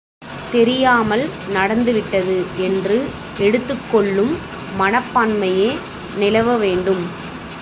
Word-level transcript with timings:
தெரியாமல் 0.51 1.29
நடந்துவிட்டது 1.53 2.45
என்று 2.57 2.97
எடுத்துக் 3.39 3.87
கொள்ளும் 3.91 4.33
மனப்பான்மையே 4.79 5.69
நிலவ 6.15 6.57
வேண்டும். 6.57 7.03